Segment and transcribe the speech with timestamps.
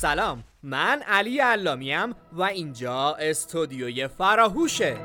[0.00, 4.96] سلام من علی علامیم و اینجا استودیوی فراهوشه.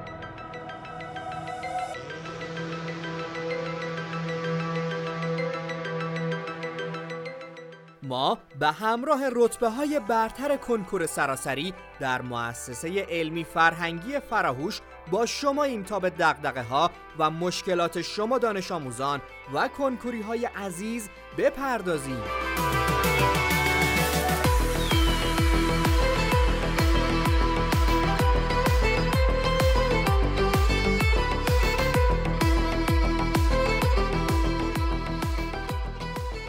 [8.03, 15.63] ما به همراه رتبه های برتر کنکور سراسری در مؤسسه علمی فرهنگی فراهوش با شما
[15.63, 19.21] این تا به دقدقه ها و مشکلات شما دانش آموزان
[19.53, 22.23] و کنکوری های عزیز بپردازیم.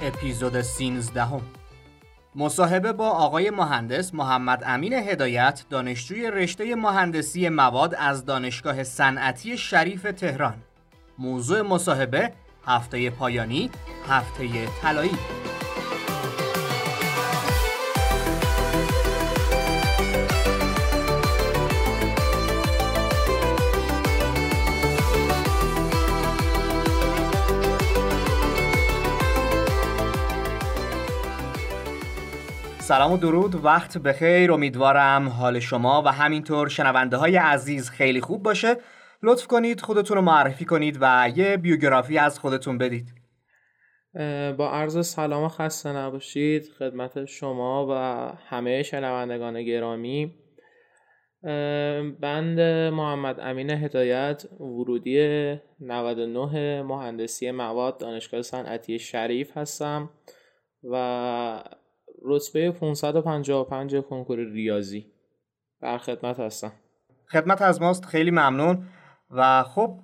[0.07, 1.27] اپیزود 13
[2.35, 10.03] مصاحبه با آقای مهندس محمد امین هدایت دانشجوی رشته مهندسی مواد از دانشگاه صنعتی شریف
[10.03, 10.55] تهران.
[11.19, 12.33] موضوع مصاحبه
[12.67, 13.71] هفته پایانی
[14.09, 15.54] هفته طلایی.
[32.89, 38.43] سلام و درود وقت بخیر امیدوارم حال شما و همینطور شنونده های عزیز خیلی خوب
[38.43, 38.77] باشه.
[39.23, 43.15] لطف کنید خودتون رو معرفی کنید و یه بیوگرافی از خودتون بدید.
[44.57, 47.93] با عرض سلام و خسته نباشید خدمت شما و
[48.49, 50.35] همه شنوندگان گرامی.
[52.21, 52.61] بند
[52.93, 60.11] محمد امین هدایت ورودی 99 مهندسی مواد دانشگاه صنعتی شریف هستم
[60.91, 61.65] و
[62.25, 65.07] رتبه 555 کنکور ریاضی.
[65.81, 66.73] در خدمت هستم.
[67.33, 68.87] خدمت از ماست خیلی ممنون.
[69.31, 69.99] و خب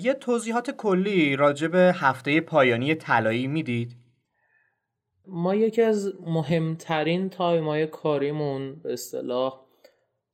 [0.00, 3.96] یه توضیحات کلی راجع به هفته پایانی طلایی می‌دید؟
[5.26, 9.60] ما یکی از مهمترین time ای کاریمون به اصطلاح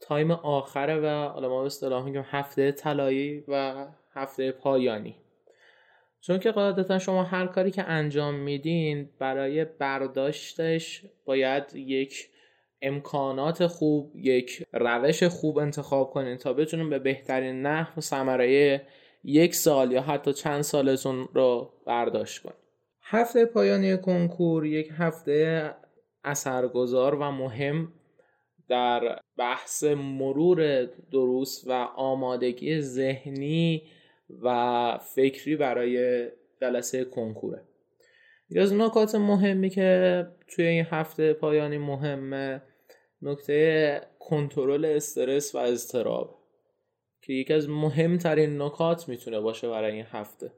[0.01, 5.17] time آخره و حالا ما به اصطلاح میگیم هفته طلایی و هفته پایانی.
[6.21, 12.29] چون که قاعدتا شما هر کاری که انجام میدین برای برداشتش باید یک
[12.83, 18.83] امکانات خوب یک روش خوب انتخاب کنین تا بتونین به بهترین نحو ثمره
[19.25, 22.57] یک سال یا حتی چند سالتون رو برداشت کنین.
[23.03, 25.71] هفته پایانی کنکور یک هفته
[26.25, 27.93] اثرگذار و مهم
[28.69, 33.83] در بحث مرور دروس و آمادگی ذهنی
[34.43, 36.27] و فکری برای
[36.61, 37.63] جلسه کنکوره.
[38.51, 42.63] یکی از نکات مهمی که توی این هفته پایانی مهمه
[43.23, 46.39] نکته کنترل استرس و اضطراب
[47.23, 50.53] که یکی از مهمترین نکات می‌تونه باشه برای این هفته.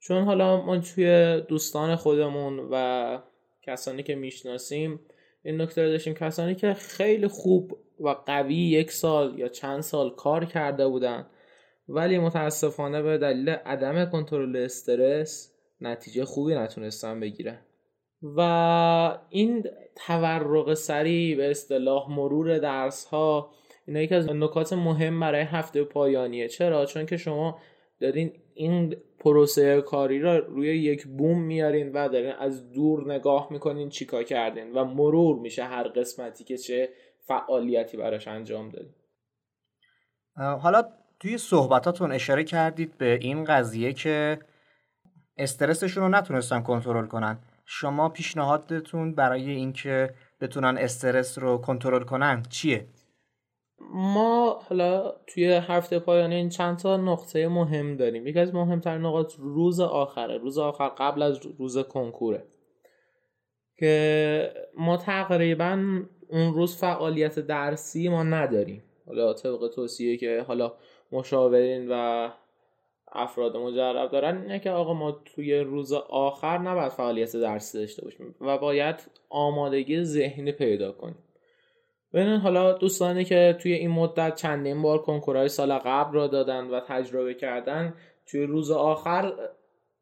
[0.00, 3.18] چون حالا ما توی دوستان خودمون و
[3.62, 5.00] کسانی که می‌شناسیم
[5.42, 6.14] این نکته رو داشتیم.
[6.14, 11.26] کسانی که خیلی خوب و قوی یک سال یا چند سال کار کرده بودن
[11.88, 17.58] ولی متاسفانه به دلیل عدم کنترل استرس نتیجه خوبی نتونستن بگیرن.
[18.22, 19.64] و این
[20.06, 23.50] تورق سری به اصطلاح مرور درس ها
[23.86, 26.48] اینا یکی از نکات مهم برای هفته پایانیه.
[26.48, 27.58] چرا؟ چون که شما
[28.00, 33.88] دارین این پروسه کاری را روی یک بوم میارین و دارین از دور نگاه می‌کنین
[33.88, 36.88] چیکار کردین و مرور میشه هر قسمتی که چه
[37.26, 38.94] فعالیتی براش انجام دادین.
[40.36, 40.84] حالا
[41.20, 44.38] توی صحبتاتون اشاره کردید به این قضیه که
[45.36, 47.38] استرسشون رو نتونستن کنترل کنن.
[47.64, 52.86] شما پیشنهادتون برای اینکه بتونن استرس رو کنترل کنن چیه؟
[53.92, 58.26] ما حالا توی هفته پایانی این چند تا نقطه مهم داریم.
[58.26, 60.38] یکی از مهمترین نقاط روز آخره.
[60.38, 62.46] روز آخر قبل از روز کنکوره.
[63.78, 68.82] که ما تقریبا اون روز فعالیت درسی ما نداریم.
[69.06, 70.72] حالا طبق توصیه که حالا
[71.12, 72.28] مشاورین و
[73.12, 78.34] افراد مجرب دارن اینه که آقا ما توی روز آخر نباید فعالیت درسی داشته باشیم
[78.40, 78.96] و باید
[79.30, 81.18] آمادگی ذهنی پیدا کنیم.
[82.12, 86.80] ببینید حالا دوستانی که توی این مدت چندین بار کنکورهای سال قبل را دادن و
[86.80, 87.94] تجربه کردن
[88.26, 89.32] توی روز آخر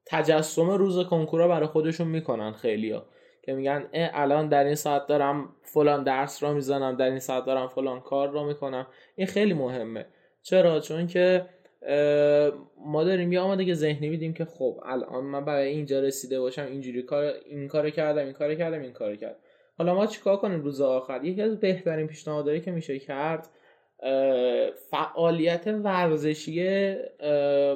[0.06, 3.06] تجسم روز کنکورا برای خودشون می‌کنن خیلیا
[3.42, 7.68] که میگن الان در این ساعت دارم فلان درس را می‌زنم در این ساعت دارم
[7.68, 8.86] فلان کار را می‌کنم.
[9.16, 10.06] این خیلی مهمه.
[10.44, 11.46] چرا؟ چون که
[12.86, 17.02] ما داریم یه آماده ذهنی میدیم که خب الان من برای اینجا رسیده باشم اینجوری
[17.02, 19.36] کار این کار کردم این کار کردم این کار کردم.
[19.78, 23.48] حالا ما چیکار کنیم روز آخر؟ یکی از بهترین پیشنهادهایی که میشه کرد
[24.90, 26.94] فعالیت ورزشی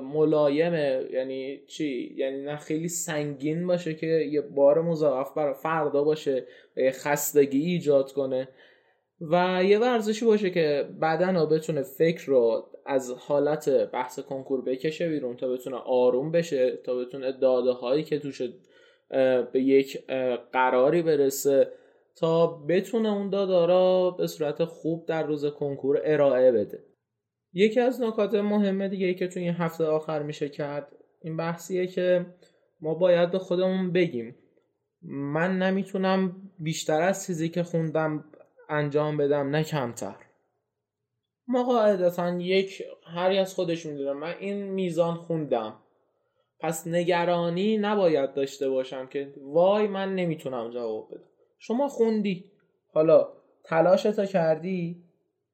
[0.03, 6.47] ملایمه یعنی چی؟ یعنی نه خیلی سنگین باشه که یه بار مضاعف برای فردا باشه
[6.93, 8.49] خستگی ایجاد کنه.
[9.21, 10.89] و یه ورزشی باشه که
[11.35, 16.95] رو بتونه فکر رو از حالت بحث کنکور بکشه بیرون تا بتونه آروم بشه تا
[16.95, 18.43] بتونه داده هایی که توش
[19.53, 20.07] به یک
[20.53, 21.73] قراری برسه
[22.17, 26.85] تا بتونه اون دادارا به صورت خوب در روز کنکور ارائه بده.
[27.53, 30.93] یکی از نکات مهمه دیگه ای که توی این هفته آخر میشه کرد
[31.23, 32.27] این بحثیه که
[32.81, 34.37] ما باید به خودمون بگیم.
[35.03, 38.25] من نمی‌تونم بیشتر از چیزی که خوندم
[38.69, 40.17] انجام بدم نه کمتر.
[41.49, 45.75] ما قاعدتا یک هری از خودش می‌دونم من این میزان خوندم.
[46.61, 51.25] پس نگرانی نباید داشته باشم که وای من نمی‌تونم جواب بدم.
[51.59, 52.45] شما خوندی.
[52.93, 53.29] حالا
[53.65, 55.03] تلاشتا کردی؟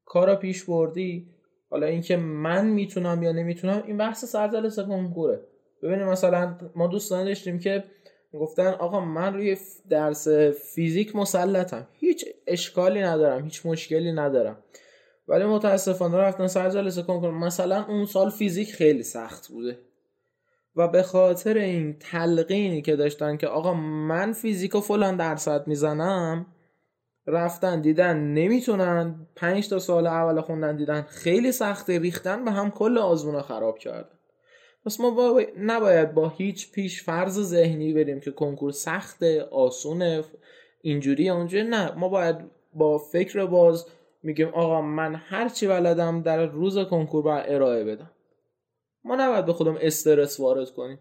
[0.04, 1.28] کارا پیش بردی؟
[1.70, 5.40] حالا اینکه من می‌تونم یا نمی‌تونم این بحث سرجلسه کنکوره.
[5.82, 7.84] ببینید مثلا ما دوستان داشتیم که
[8.40, 9.56] گفتن آقا من روی
[9.90, 10.28] درس
[10.74, 11.86] فیزیک مسلطم.
[11.92, 14.58] هیچ اشکالی ندارم هیچ مشکلی ندارم.
[15.28, 19.78] ولی متاسفانه رفتن سر جلسه کنکور مثلا اون سال فیزیک خیلی سخت بوده.
[20.76, 26.46] و به خاطر این تلقینی که داشتن که آقا من فیزیک و فلان درصد می‌زنم
[27.26, 29.26] رفتن دیدن نمی‌تونن.
[29.36, 31.98] پنج تا سال اول خوندن دیدن خیلی سخته.
[31.98, 34.18] ریختن به هم کل آزمون خراب کردن
[34.86, 35.42] پس ما با...
[35.58, 40.24] نباید با هیچ پیش فرض ذهنی بریم که کنکور سخته آسونه
[40.82, 42.36] اینجوری اونجوری نه ما باید
[42.74, 43.86] با فکر باز
[44.22, 48.10] میگیم آقا من هر چی بلدم در روز کنکور باید ارائه بدم.
[49.04, 50.98] ما نباید به خودم استرس وارد کنیم.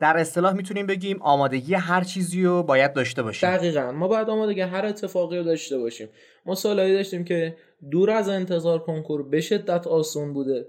[0.00, 3.50] در اصطلاح می‌تونیم بگیم آمادگی هر چیزی رو باید داشته باشیم.
[3.50, 3.92] دقیقا.
[3.92, 6.08] ما باید آمادگی هر اتفاقی رو داشته باشیم.
[6.46, 7.56] ما سالهایی داشتیم که
[7.90, 10.66] دور از انتظار کنکور به شدت آسون بوده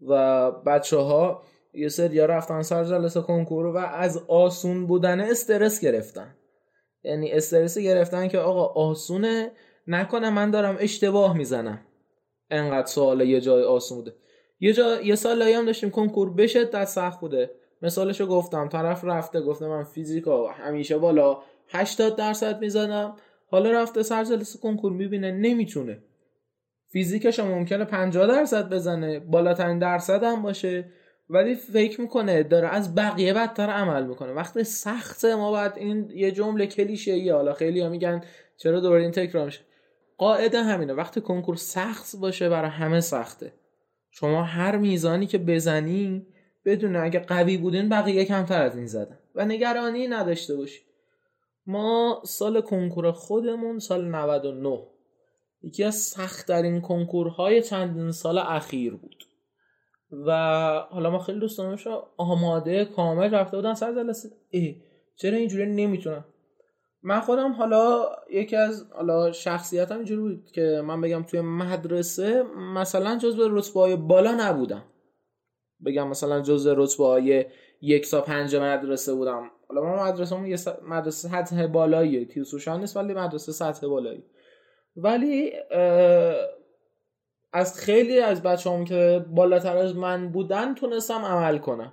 [0.00, 1.42] و بچه ها
[1.76, 6.34] یه سری رفتن سر جلسه کنکور و از آسون بودن استرس گرفتن.
[7.04, 9.50] یعنی استرس گرفتن که آقا آسونه
[9.86, 11.80] نکنه من دارم اشتباه می‌زنم.
[12.50, 14.12] انقدر سوال یه جای آسون بوده.
[14.60, 17.50] یه جا یه سال هم داشتیم کنکور بشه در سخت بوده.
[17.82, 21.38] مثالشو گفتم طرف رفته گفته من فیزیکا همیشه بالا
[21.68, 23.16] 80 درصد می‌زنم.
[23.50, 26.02] حالا رفته سر جلسه کنکور می‌بینه نمی‌تونه.
[26.88, 30.90] فیزیکش ممکنه 50 درصد بزنه بالاترین درصد هم باشه.
[31.30, 34.32] ولی فکر می‌کنه داره از بقیه بدتر عمل می‌کنه.
[34.32, 38.20] وقتی سخته ما باید این یه جمله کلیشه ای حالا خیلی ها میگن
[38.56, 39.60] چرا دوباره این تکرار میشه.
[40.18, 43.52] قاعده همینه وقتی کنکور سخت باشه برای همه سخته.
[44.10, 46.26] شما هر میزانی که بزنی
[46.64, 49.18] بدون اگه قوی بودین بقیه کمتر از این زدن.
[49.34, 50.80] و نگرانی نداشته باشی.
[51.66, 54.78] ما سال کنکور خودمون سال 99
[55.62, 59.25] یکی از سختترین کنکورهای چندین سال اخیر بود.
[60.10, 60.30] و
[60.90, 61.86] حالا ما خیلی دوست دارمش
[62.16, 64.28] آماده کامل رفته بودن سر جلسه.
[64.50, 64.82] ای
[65.16, 66.24] چرا اینجوری نمی‌تونم؟
[67.02, 72.42] من خودم حالا یکی از حالا شخصیتم اینجوری بود که من بگم توی مدرسه
[72.74, 74.84] مثلا جزو رتبه بالا نبودم.
[75.86, 77.46] بگم مثلا جزء رتبه
[77.80, 79.50] یک تا پنج مدرسه بودم.
[79.68, 80.56] حالا ما مدرسه یه
[80.88, 82.24] مدرسه سطح بالاییه.
[82.24, 84.24] تیوسوشان نیست ولی مدرسه سطح بالایی.
[84.96, 85.52] ولی
[87.56, 91.92] از خیلی از بچه هم که بالاتر از من بودن تونستم عمل کنم.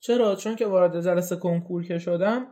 [0.00, 2.46] چرا؟ چون که وارد جلسه کنکور که شدم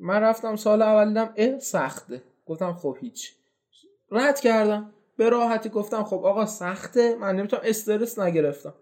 [0.00, 2.22] من رفتم سال اول دیدم اه سخته.
[2.46, 3.34] گفتم خب هیچ.
[4.10, 4.92] رد کردم.
[5.16, 7.14] به راحتی گفتم خب آقا سخته.
[7.14, 8.74] من نمی‌تونم استرس نگرفتم.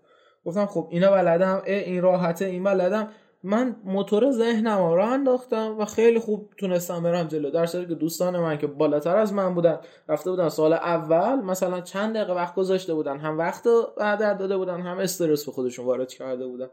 [0.44, 3.08] گفتم خب اینا بلدم اه این راحته این بلدم.
[3.42, 7.50] من موتور ذهنم رو انداختم و خیلی خوب تونستم برم جلو.
[7.50, 9.78] در که دوستان من که بالاتر از من بودن
[10.08, 13.64] رفته بودن سال اول مثلا چند دقیقه وقت گذاشته بودن هم وقت
[13.98, 16.68] بعد داده بودن هم استرس به خودشون وارد کرده بودن.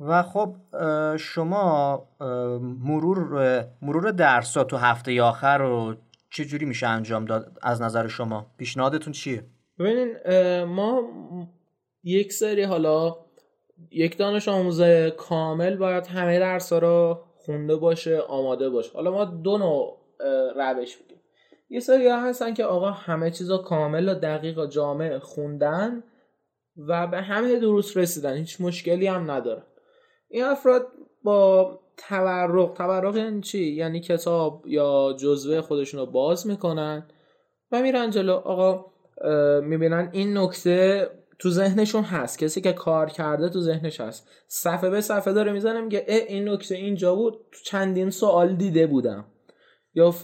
[0.00, 0.54] و خب
[1.16, 2.02] شما
[2.60, 5.94] مرور مرور درسات تو هفته آخر رو
[6.30, 9.44] چه جوری میشه انجام داد؟ از نظر شما پیشنهادتون چیه؟
[9.78, 10.14] ببینین
[10.64, 11.02] ما
[12.04, 13.16] یک سری حالا
[13.90, 14.82] یک دانش آموز
[15.16, 18.92] کامل باید همه درس رو خونده باشه آماده باشه.
[18.94, 20.00] حالا ما دو نوع
[20.56, 21.20] روش بودیم
[21.70, 26.02] یه سری ها هستن که آقا همه چیزا کامل و دقیق و جامع خوندن
[26.88, 29.62] و به همه دروس رسیدن هیچ مشکلی هم ندارن.
[30.28, 30.86] این افراد
[31.22, 37.06] با تورق تورق یعنی چی؟ یعنی کتاب یا جزوه خودشون رو باز می‌کنن
[37.72, 38.32] و میرن جلو.
[38.32, 38.84] آقا
[39.60, 42.38] می‌بینن این نکته تو ذهنشون هست.
[42.38, 44.28] کسی که کار کرده تو ذهنش هست.
[44.48, 47.32] صفحه به صفحه داره می‌زنه میگه اه این نکته اینجا بود.
[47.52, 49.24] تو چندین سوال دیده بودم.
[49.94, 50.14] یا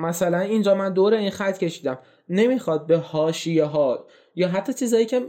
[0.00, 1.98] مثلا اینجا من دور این خط کشیدم.
[2.28, 5.26] نمی‌خواد به هاشیه ها یا حتی چیزایی که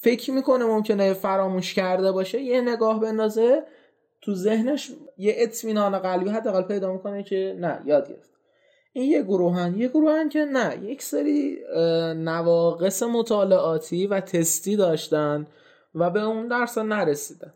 [0.00, 3.62] فکر می‌کنه ممکنه فراموش کرده باشه یه نگاه بندازه.
[4.22, 8.33] تو ذهنش یه اطمینان قلبی حداقل پیدا می‌کنه که نه یاد گرفت.
[8.96, 9.74] این یه گروهن.
[9.78, 10.84] یه گروهن که نه.
[10.84, 11.58] یک سری
[12.16, 15.46] نواقص مطالعاتی و تستی داشتن
[15.94, 17.54] و به اون درس نرسیدن.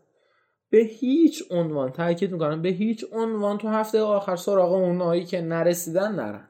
[0.69, 6.11] به هیچ عنوان تاکید می‌کنم به هیچ عنوان تو هفته آخر سراغ اونایی که نرسیدن
[6.11, 6.49] نرن.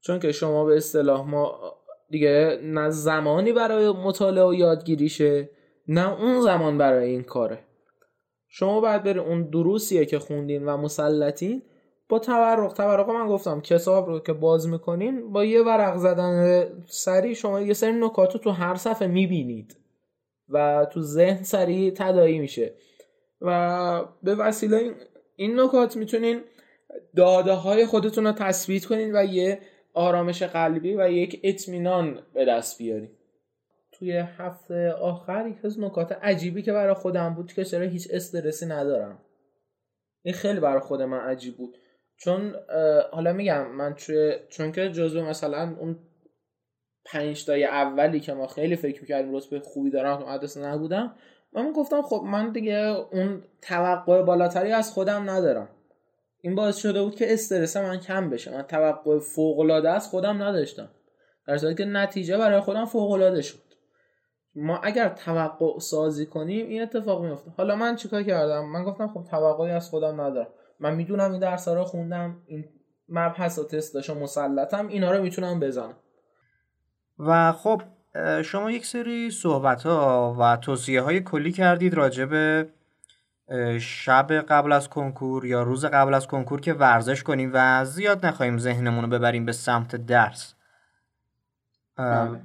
[0.00, 1.74] چون که شما به اصطلاح ما
[2.10, 5.50] دیگه نه زمانی برای مطالعه و یادگیریشه
[5.88, 7.58] نه اون زمان برای این کاره.
[8.48, 11.62] شما باید بری اون دروسیه که خوندین و مسلطین
[12.12, 17.34] با تورق تورق من گفتم کتاب رو که باز می‌کنین با یه ورق زدن سری
[17.34, 19.76] شما یه سری نکات رو تو هر صفحه می‌بینید
[20.48, 22.74] و تو ذهن سریع تدایی میشه.
[23.40, 24.94] و به وسیله
[25.36, 26.40] این نکات می‌تونین
[27.16, 29.58] داده های خودتون رو تثبیت کنین و یه
[29.94, 33.10] آرامش قلبی و یک اطمینان به دست بیارین.
[33.92, 38.66] توی هفته آخر یک از نکات عجیبی که برای خودم بود که چرا هیچ استرسی
[38.66, 39.18] ندارم.
[40.22, 41.78] این خیلی برای خود من عجیب بود.
[42.24, 42.54] چون
[43.12, 43.94] حالا میگم من
[44.48, 45.98] چون که جزو مثلا اون
[47.04, 51.14] پنج تای اولی که ما خیلی فکر می‌کردیم رتبه خوبی دارم تو مدرسه نبودم
[51.52, 52.76] من گفتم خب من دیگه
[53.12, 55.68] اون توقع بالاتری از خودم ندارم.
[56.40, 58.54] این باعث شده بود که استرس من کم بشه.
[58.54, 60.88] من توقع فوق العاده از خودم نداشتم.
[61.46, 63.58] در صورتی که نتیجه برای خودم فوق العاده شد.
[64.54, 69.24] ما اگر توقع سازی کنیم این اتفاق میفته حالا من چیکار کردم؟ من گفتم خب
[69.30, 70.52] توقعی از خودم ندارم.
[70.82, 72.64] من می‌دونم این درس رو خوندم این
[73.08, 75.94] مبحث و تستاشو مسلطم اینا رو می‌تونم بزنم.
[77.18, 77.82] و خب
[78.44, 82.68] شما یک سری صحبت ها و توصیه های کلی کردید راجع به
[83.80, 88.58] شب قبل از کنکور یا روز قبل از کنکور که ورزش کنیم و زیاد نخواهیم
[88.58, 90.54] ذهنمون رو ببریم به سمت درس.
[91.96, 92.40] بله.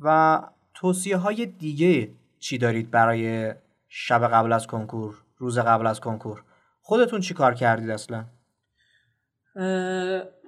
[0.00, 0.40] و
[0.74, 3.54] توصیه های دیگه چی دارید برای
[3.88, 6.44] شب قبل از کنکور روز قبل از کنکور؟
[6.86, 8.24] خودتون چی کار کردید اصلا؟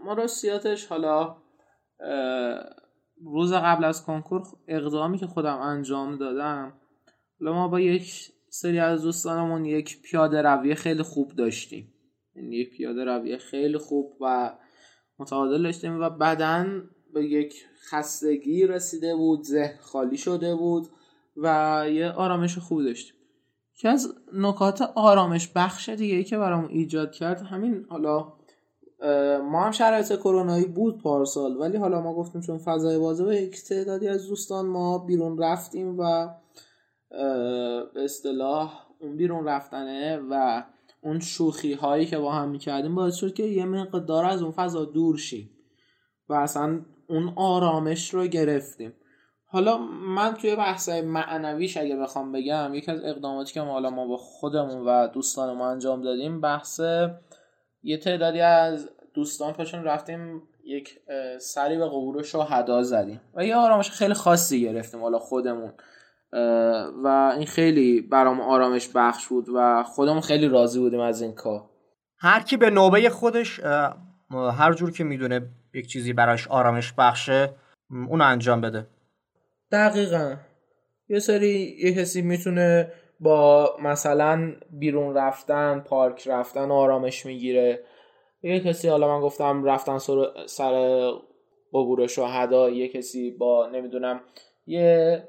[0.05, 1.37] ما راستیاتش حالا
[3.25, 6.73] روز قبل از کنکور اقدامی که خودم انجام دادم
[7.41, 11.93] حالا ما با یک سری از دوستانمون یک پیاده روی خیلی خوب داشتیم.
[12.35, 14.57] یعنی یک پیاده روی خیلی خوب و
[15.19, 17.55] متعادل داشتیم و بدن به یک
[17.91, 20.89] خستگی رسیده بود ذهن خالی شده بود
[21.37, 23.16] و یه آرامش خوب داشتیم.
[23.77, 28.33] که از نکات آرامش بخش دیگه ای که برامون ایجاد کرد همین حالا
[29.51, 33.63] ما هم شرایط کرونایی بود پارسال ولی حالا ما گفتیم چون فضای بازه و یک
[33.63, 36.29] تعدادی از دوستان ما بیرون رفتیم و
[37.95, 40.63] به اصطلاح اون بیرون رفتنه و
[41.01, 44.85] اون شوخی هایی که با هم می‌کردیم باعث شد که یه مقدار از اون فضا
[44.85, 45.51] دور شیم
[46.29, 48.93] و اصلا اون آرامش رو گرفتیم.
[49.49, 49.79] حالا
[50.17, 54.17] من توی بحث معنویش اگه بخوام بگم یکی از اقداماتی که ما حالا ما با
[54.17, 56.81] خودمون و دوستان ما انجام دادیم بحث
[57.83, 60.99] یه تعدادی از دوستان پاشون رفتیم یک
[61.41, 65.73] سری به قبور شهدا زدیم و یه آرامش خیلی خاصی گرفتیم حالا خودمون.
[67.05, 71.65] و این خیلی برام آرامش بخش بود و خودمون خیلی راضی بودیم از این کار.
[72.19, 73.61] هر کی به نوبه خودش
[74.31, 77.55] هر جور که می‌دونه یک چیزی براش آرامش بخشه
[78.09, 78.87] اون انجام بده.
[79.73, 80.37] دقیقا.
[81.09, 87.81] یه سری یه کسی می‌تونه با مثلا بیرون رفتن پارک رفتن آرامش می‌گیره.
[88.43, 89.99] یه کسی حالا من گفتم رفتن
[90.47, 91.11] سر
[91.73, 94.21] قبور شهدا یه کسی با نمی‌دونم
[94.67, 95.23] یه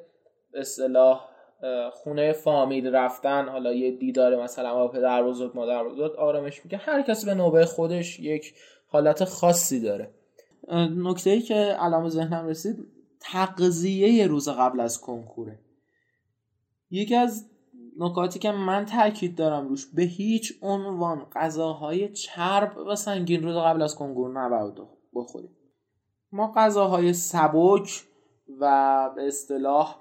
[0.53, 1.29] اصطلاح
[1.91, 6.77] خونه فامیل رفتن حالا یه دیدار مثلا با پدر بزرگ مادر بزرگ آرامش میگه.
[6.77, 8.53] هر کسی به نوبه خودش یک
[8.87, 10.09] حالت خاصی داره.
[10.97, 12.87] نکته ای که علام ذهنم رسید
[13.19, 15.59] تقضیه روز قبل از کنکوره.
[16.91, 17.49] یکی از
[17.99, 23.81] نکاتی که من تاکید دارم روش به هیچ عنوان غذاهای چرب و سنگین روز قبل
[23.81, 24.73] از کنکور نباید
[25.13, 25.49] بخوریم.
[26.31, 28.03] ما غذاهای سبک
[28.59, 29.95] و به اصطلاح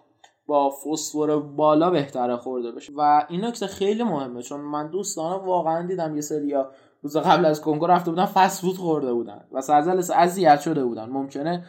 [0.46, 2.92] با فسفر بالا بهتره خورده بشه.
[2.96, 6.70] و این نکته خیلی مهمه چون من دوستان واقعا دیدم یه سریا
[7.02, 11.08] روز قبل از کنکور رفته بودن فست فود خورده بودن و سرزلس اذیت شده بودن.
[11.08, 11.64] ممکنه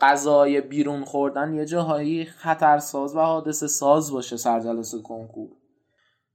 [0.00, 5.50] غذای بیرون خوردن یه جاهایی خطرساز و حادثه ساز باشه سرجلس کنکور.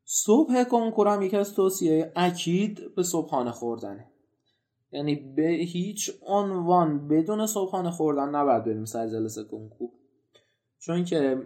[0.06, 4.08] صبح کنکور هم یکی از توصیه اکید به صبحانه خوردنه.
[4.92, 9.90] یعنی به هیچ عنوان بدون صبحانه خوردن نباید بریم سر جلسه کنکور.
[10.80, 11.42] چون که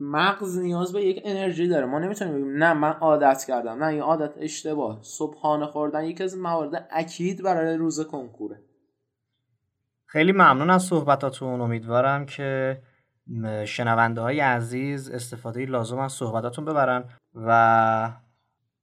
[0.00, 1.86] مغز نیاز به یک انرژی داره.
[1.86, 3.84] ما نمی‌تونیم بگیم نه من عادت کردم.
[3.84, 4.98] نه این عادت اشتباه.
[5.02, 8.62] صبحانه خوردن یکی از موارد اکید برای روز کنکوره.
[10.10, 11.60] خیلی ممنون از صحبتاتون.
[11.60, 12.80] امیدوارم که
[13.66, 18.12] شنونده های عزیز استفاده لازم از صحبتاتون ببرن و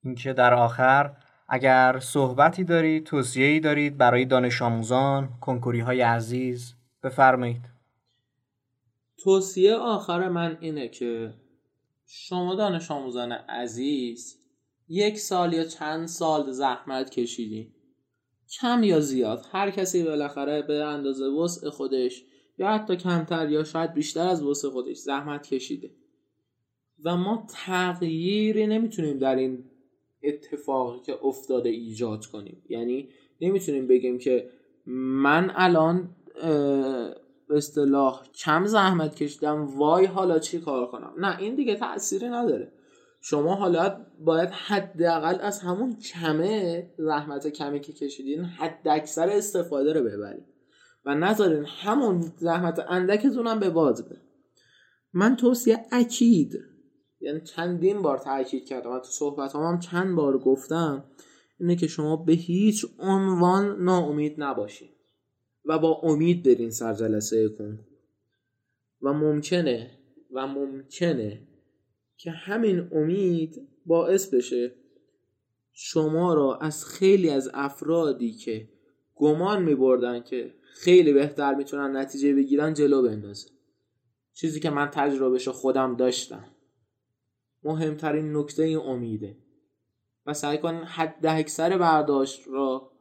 [0.04, 1.12] اینکه در آخر
[1.48, 7.70] اگر صحبتی دارید توصیه‌ای دارید برای دانش آموزان کنکوری های عزیز بفرمایید.
[9.18, 11.34] توصیه آخر من اینه که
[12.06, 14.40] شما دانش آموزان عزیز
[14.88, 17.75] یک سال یا چند سال زحمت کشیدین.
[18.62, 19.46] کم یا زیاد.
[19.52, 22.24] هر کسی بالاخره به اندازه وسع خودش
[22.58, 25.92] یا حتی کمتر یا شاید بیشتر از وسع خودش زحمت کشیده.
[27.06, 29.64] و ما تغییری نمی‌تونیم در این
[30.24, 32.64] اتفاقی که افتاده ایجاد کنیم.
[32.70, 33.10] یعنی
[33.42, 34.50] نمی‌تونیم بگیم که
[34.86, 36.16] من الان
[37.48, 42.72] به اصطلاح کم زحمت کشیدم وای حالا چی کار کنم؟ نه این دیگه تأثیری نداره.
[43.28, 50.04] شما حالا باید حداقل از همون کمه زحمت کمی که کشیدین حد اکثر استفاده رو
[50.04, 50.46] ببرید.
[51.06, 54.22] و نذارین همون زحمت اندکتون هم به باز بره.
[55.14, 56.54] من توصیه اکید.
[57.20, 61.04] یعنی چندین بار تاکید کردم و تو صحبت هم, هم چند بار گفتم
[61.60, 64.96] اینه که شما به هیچ عنوان ناامید نباشید.
[65.66, 67.86] و با امید برین سر جلسه کنکور
[69.02, 69.92] و ممکنه
[70.32, 71.55] و ممکنه
[72.18, 74.76] که همین امید باعث بشه
[75.72, 78.70] شما را از خیلی از افرادی که
[79.16, 83.50] گمان می بردن که خیلی بهتر می‌تونن نتیجه بگیرن جلو بندازه.
[84.34, 86.46] چیزی که من تجربهش خودم داشتم.
[87.64, 89.38] مهمترین نکته این امیده.
[90.26, 92.92] و سعی کنین حد اکثر برداشت را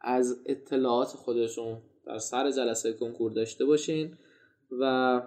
[0.00, 4.16] از اطلاعات خودشون در سر جلسه کنکور داشته باشین
[4.80, 5.22] و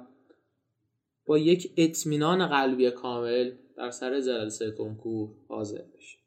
[1.28, 6.20] با یک اطمینان قلبی کامل در سر جلسه کنکور حاضر بشین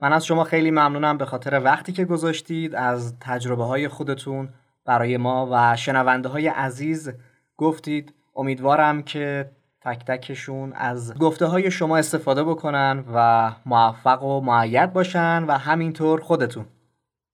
[0.00, 4.48] من از شما خیلی ممنونم به خاطر وقتی که گذاشتید از تجربه های خودتون
[4.84, 7.12] برای ما و شنونده های عزیز
[7.56, 8.14] گفتید.
[8.36, 15.44] امیدوارم که تک تکشون از گفته های شما استفاده بکنن و موفق و معید باشن
[15.44, 16.66] و همینطور خودتون.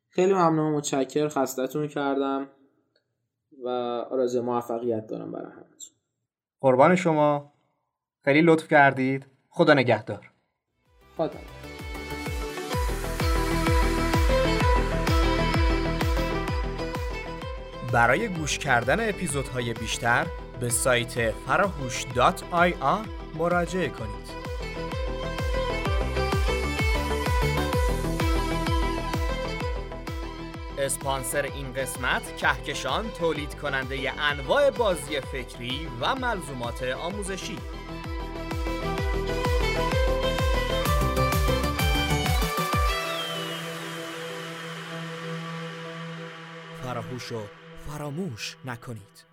[0.08, 2.48] خیلی ممنون متشکر خستتون کردم
[3.64, 3.68] و
[4.10, 5.91] آرزوی موفقیت دارم برای همتون.
[6.62, 7.52] قربان شما.
[8.24, 9.26] خیلی لطف کردید.
[9.48, 10.30] خدا نگهدار.
[11.16, 11.30] خدا.
[17.92, 20.26] برای گوش کردن اپیزودهای بیشتر
[20.60, 22.74] به سایت فراهوش دات آی
[23.38, 24.41] مراجعه کنید.
[30.82, 37.56] اسپانسر این قسمت کهکشان تولید کننده انواع بازی فکری و ملزومات آموزشی.
[46.82, 47.42] فراموش و
[47.88, 49.31] فراموش نکنید.